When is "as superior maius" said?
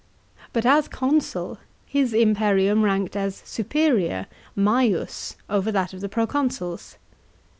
3.15-5.35